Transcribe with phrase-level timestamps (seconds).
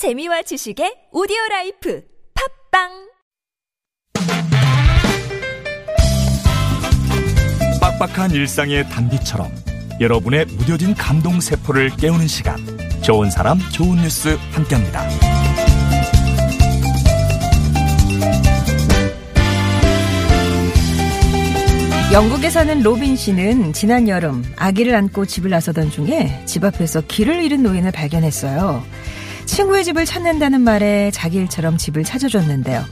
[0.00, 2.02] 재미와 지식의 오디오 life
[2.72, 2.88] 팟빵
[7.82, 9.52] 빡빡한 일상의 단비처럼
[10.00, 12.56] 여러분의 무뎌진 감동 세포를 깨우는 시간
[13.02, 15.06] 좋은 사람 좋은 뉴스 함께합니다.
[22.14, 27.62] 영국에 사는 로빈 씨는 지난 여름 아기를 안고 집을 나서던 중에 집 앞에서 길을 잃은
[27.62, 28.82] 노인을 발견했어요.
[29.50, 32.84] 친구의 집을 찾는다는 말에 자기 일처럼 집을 찾아줬는데요.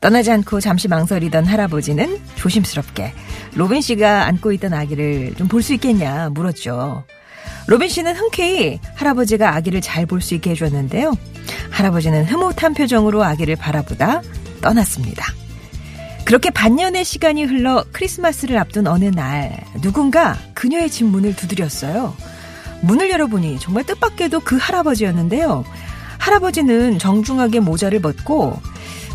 [0.00, 3.12] 떠나지 않고 잠시 망설이던 할아버지는 조심스럽게
[3.54, 7.04] 로빈 씨가 안고 있던 아기를 좀 볼 수 있겠냐 물었죠.
[7.66, 11.12] 로빈 씨는 흔쾌히 할아버지가 아기를 잘 볼 수 있게 해줬는데요.
[11.70, 14.22] 할아버지는 흐뭇한 표정으로 아기를 바라보다
[14.62, 15.24] 떠났습니다.
[16.24, 22.14] 그렇게 반년의 시간이 흘러 크리스마스를 앞둔 어느 날 누군가 그녀의 집 문을 두드렸어요.
[22.82, 25.64] 문을 열어보니 정말 뜻밖에도 그 할아버지였는데요.
[26.18, 28.60] 할아버지는 정중하게 모자를 벗고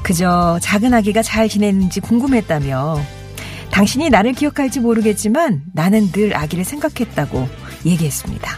[0.03, 2.99] 그저 작은 아기가 잘 지내는지 궁금했다며
[3.71, 7.47] 당신이 나를 기억할지 모르겠지만 나는 늘 아기를 생각했다고
[7.85, 8.57] 얘기했습니다.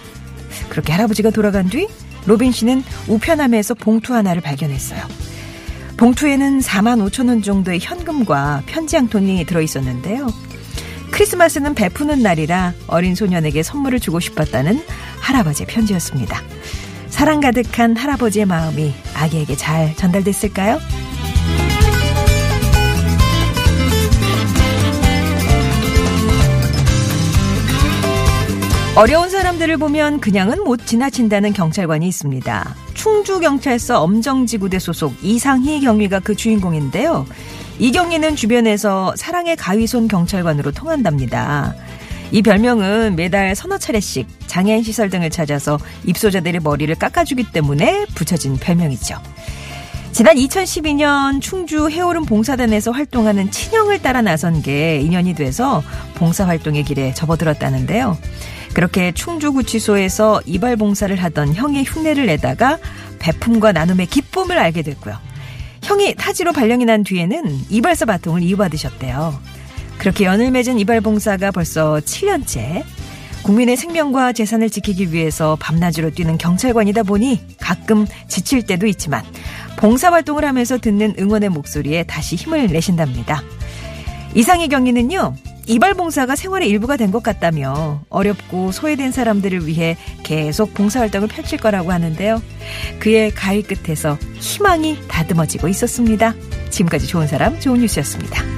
[0.70, 1.88] 그렇게 할아버지가 돌아간 뒤
[2.26, 5.02] 로빈 씨는 우편함에서 봉투 하나를 발견했어요.
[5.98, 10.28] 봉투에는 4만 5천 원 정도의 현금과 편지 한 통이 들어 있었는데요.
[11.12, 14.84] 크리스마스는 베푸는 날이라 어린 소년에게 선물을 주고 싶었다는
[15.28, 16.42] 할아버지의 편지였습니다.
[17.10, 20.80] 사랑 가득한 할아버지의 마음이 아기에게 잘 전달됐을까요?
[28.96, 32.76] 어려운 사람들을 보면 그냥은 못 지나친다는 경찰관이 있습니다.
[32.96, 37.28] 충주경찰서 엄정지구대 소속 이상희 경위가 그 주인공인데요.
[37.80, 41.76] 이 경위는 주변에서 사랑의 가위손 경찰관으로 통한답니다.
[42.32, 49.18] 이 별명은 매달 서너 차례씩 장애인 시설 등을 찾아서 입소자들의 머리를 깎아주기 때문에 붙여진 별명이죠.
[50.12, 55.84] 지난 2012년 충주 해오름 봉사단에서 활동하는 친형을 따라 나선 게 인연이 돼서
[56.16, 58.18] 봉사활동의 길에 접어들었다는데요.
[58.74, 62.80] 그렇게 충주구치소에서 이발봉사를 하던 형의 흉내를 내다가
[63.20, 65.18] 배품과 나눔의 기쁨을 알게 됐고요.
[65.84, 69.40] 형이 타지로 발령이 난 뒤에는 이발사 바통을 이어받으셨대요.
[69.98, 72.84] 그렇게 연을 맺은 이발봉사가 벌써 7년째
[73.44, 79.24] 국민의 생명과 재산을 지키기 위해서 밤낮으로 뛰는 경찰관이다 보니 가끔 지칠 때도 있지만
[79.78, 83.42] 봉사활동을 하면서 듣는 응원의 목소리에 다시 힘을 내신답니다.
[84.36, 85.36] 이상희 경위는요,
[85.68, 92.42] 이발봉사가 생활의 일부가 된 것 같다며 어렵고 소외된 사람들을 위해 계속 봉사활동을 펼칠 거라고 하는데요.
[93.00, 96.34] 그의 가위 끝에서 희망이 다듬어지고 있었습니다.
[96.70, 98.57] 지금까지 좋은 사람, 좋은 뉴스였습니다.